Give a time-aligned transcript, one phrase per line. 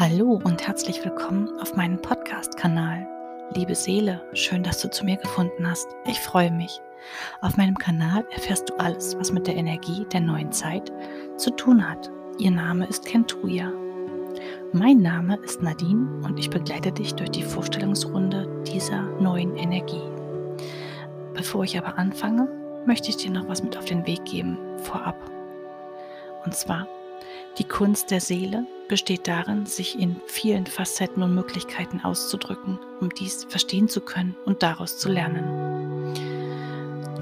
[0.00, 3.06] Hallo und herzlich willkommen auf meinem Podcast-Kanal.
[3.54, 5.86] Liebe Seele, schön, dass du zu mir gefunden hast.
[6.06, 6.80] Ich freue mich.
[7.42, 10.90] Auf meinem Kanal erfährst du alles, was mit der Energie der neuen Zeit
[11.36, 12.10] zu tun hat.
[12.38, 13.70] Ihr Name ist Kentuya.
[14.72, 20.08] Mein Name ist Nadine und ich begleite dich durch die Vorstellungsrunde dieser neuen Energie.
[21.34, 22.48] Bevor ich aber anfange,
[22.86, 25.18] möchte ich dir noch was mit auf den Weg geben, vorab.
[26.46, 26.88] Und zwar,
[27.58, 33.44] die Kunst der Seele besteht darin, sich in vielen Facetten und Möglichkeiten auszudrücken, um dies
[33.44, 35.70] verstehen zu können und daraus zu lernen.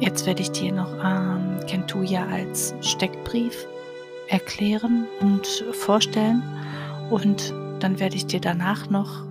[0.00, 3.66] Jetzt werde ich dir noch ähm, Kentuya als Steckbrief
[4.26, 6.42] erklären und vorstellen
[7.10, 9.24] und dann werde ich dir danach noch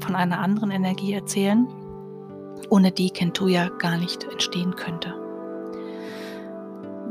[0.00, 1.66] von einer anderen Energie erzählen,
[2.68, 5.14] ohne die Kentuya gar nicht entstehen könnte.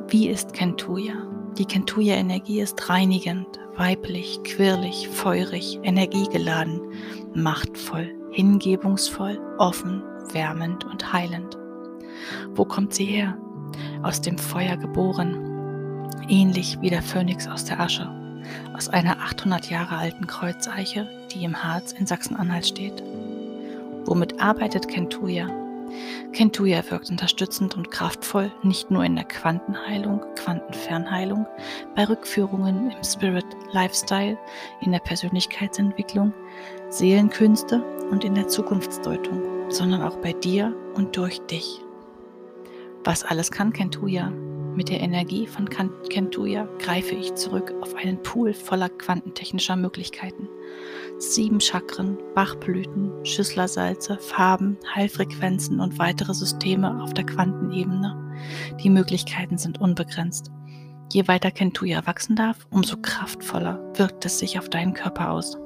[0.07, 1.13] Wie ist Kentuya?
[1.58, 6.81] Die Kentuya-Energie ist reinigend, weiblich, quirlig, feurig, energiegeladen,
[7.33, 11.58] machtvoll, hingebungsvoll, offen, wärmend und heilend.
[12.56, 13.38] Wo kommt sie her?
[14.03, 18.09] Aus dem Feuer geboren, ähnlich wie der Phönix aus der Asche,
[18.75, 23.03] aus einer 800 Jahre alten Kreuzeiche, die im Harz in Sachsen-Anhalt steht.
[24.06, 25.47] Womit arbeitet Kentuya?
[26.33, 31.45] Kentuya wirkt unterstützend und kraftvoll nicht nur in der Quantenheilung, Quantenfernheilung,
[31.95, 34.37] bei Rückführungen im Spirit Lifestyle,
[34.81, 36.33] in der Persönlichkeitsentwicklung,
[36.89, 41.81] Seelenkünste und in der Zukunftsdeutung, sondern auch bei dir und durch dich.
[43.03, 44.31] Was alles kann Kentuya?
[44.75, 50.47] Mit der Energie von Kentuya greife ich zurück auf einen Pool voller quantentechnischer Möglichkeiten
[51.20, 58.16] sieben Chakren, Bachblüten, Schüsslersalze, Farben, Heilfrequenzen und weitere Systeme auf der Quantenebene.
[58.81, 60.50] Die Möglichkeiten sind unbegrenzt.
[61.12, 65.58] Je weiter Kentuya wachsen darf, umso kraftvoller wirkt es sich auf deinen Körper aus.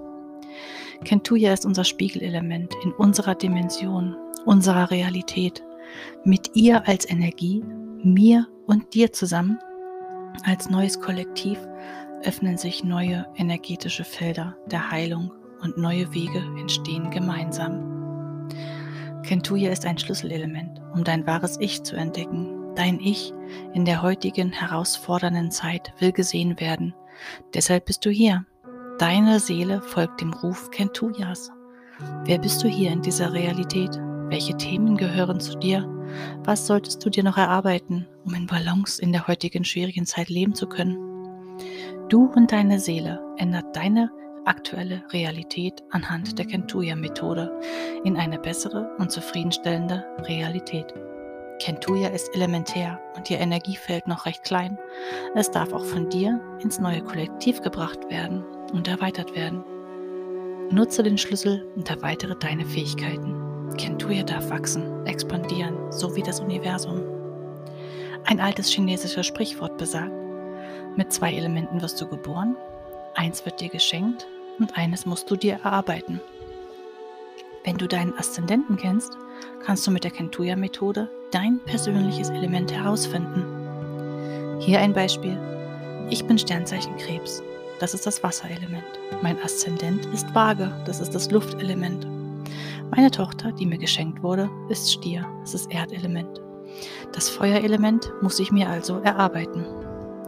[1.04, 4.16] Kentuya ist unser Spiegelelement in unserer Dimension,
[4.46, 5.64] unserer Realität.
[6.24, 7.64] Mit ihr als Energie,
[8.04, 9.60] mir und dir zusammen,
[10.46, 11.60] als neues Kollektiv,
[12.24, 15.32] öffnen sich neue energetische Felder der Heilung
[15.64, 17.94] und neue Wege entstehen gemeinsam.
[19.24, 22.76] Kentuya ist ein Schlüsselelement, um dein wahres Ich zu entdecken.
[22.76, 23.34] Dein Ich
[23.74, 26.94] in der heutigen herausfordernden Zeit will gesehen werden.
[27.54, 28.46] Deshalb bist du hier.
[29.00, 31.52] Deine Seele folgt dem Ruf Kentuyas.
[32.26, 33.98] Wer bist du hier in dieser Realität?
[34.28, 35.88] Welche Themen gehören zu dir?
[36.44, 40.54] Was solltest du dir noch erarbeiten, um in Balance in der heutigen schwierigen Zeit leben
[40.54, 40.98] zu können?
[42.10, 44.12] Du und deine Seele ändert deine
[44.46, 47.52] aktuelle Realität anhand der Kentuya-Methode
[48.04, 50.94] in eine bessere und zufriedenstellende Realität.
[51.60, 54.78] Kentuya ist elementär und ihr Energiefeld noch recht klein.
[55.36, 58.44] Es darf auch von dir ins neue Kollektiv gebracht werden
[58.74, 59.64] und erweitert werden.
[60.72, 63.70] Nutze den Schlüssel und erweitere deine Fähigkeiten.
[63.78, 67.02] Kentuya darf wachsen, expandieren, so wie das Universum.
[68.26, 70.12] Ein altes chinesisches Sprichwort besagt,
[70.96, 72.56] mit zwei Elementen wirst du geboren,
[73.16, 74.28] eins wird dir geschenkt
[74.60, 76.20] und eines musst du dir erarbeiten.
[77.64, 79.18] Wenn du deinen Aszendenten kennst,
[79.66, 84.60] kannst du mit der Kentuya-Methode dein persönliches Element herausfinden.
[84.60, 85.38] Hier ein Beispiel.
[86.10, 87.42] Ich bin Sternzeichen Krebs.
[87.80, 88.84] Das ist das Wasserelement.
[89.22, 90.72] Mein Aszendent ist Waage.
[90.86, 92.06] Das ist das Luftelement.
[92.96, 95.26] Meine Tochter, die mir geschenkt wurde, ist Stier.
[95.42, 96.42] Das ist Erdelement.
[97.14, 99.66] Das Feuerelement muss ich mir also erarbeiten.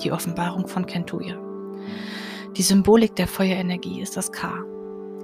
[0.03, 1.38] Die Offenbarung von Kentuya.
[2.57, 4.63] Die Symbolik der Feuerenergie ist das K.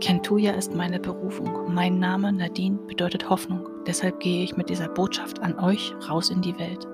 [0.02, 1.74] Kentuya ist meine Berufung.
[1.74, 3.66] Mein Name Nadine bedeutet Hoffnung.
[3.88, 6.86] Deshalb gehe ich mit dieser Botschaft an euch raus in die Welt.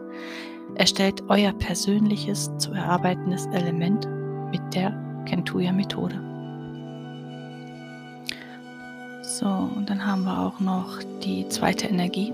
[0.75, 4.07] Erstellt euer persönliches zu erarbeitendes Element
[4.51, 4.91] mit der
[5.25, 6.21] Kentuya-Methode.
[9.23, 12.31] So, und dann haben wir auch noch die zweite Energie.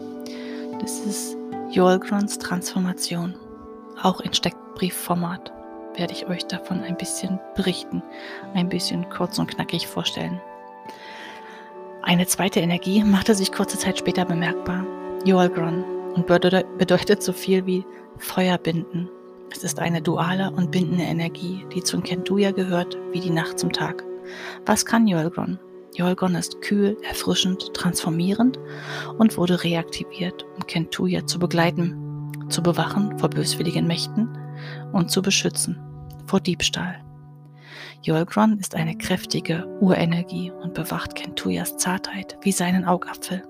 [0.81, 1.37] Das ist
[1.71, 3.33] Jolgrons Transformation,
[4.01, 5.53] auch in Steckbriefformat
[5.95, 8.01] werde ich euch davon ein bisschen berichten,
[8.53, 10.41] ein bisschen kurz und knackig vorstellen.
[12.01, 14.85] Eine zweite Energie machte sich kurze Zeit später bemerkbar,
[15.25, 15.83] Joalgron,
[16.15, 17.85] und bedeutet so viel wie
[18.17, 19.09] Feuer binden.
[19.51, 23.71] Es ist eine duale und bindende Energie, die zum Kentuya gehört wie die Nacht zum
[23.71, 24.03] Tag.
[24.65, 25.59] Was kann Joalgron?
[25.95, 28.59] Joalgron ist kühl, erfrischend, transformierend
[29.17, 34.29] und wurde reaktiviert, um Kentuya zu begleiten, zu bewachen vor böswilligen Mächten
[34.93, 35.77] und zu beschützen
[36.25, 37.03] vor Diebstahl.
[38.01, 43.43] Jolgron ist eine kräftige Urenergie und bewacht Kentuyas Zartheit wie seinen Augapfel.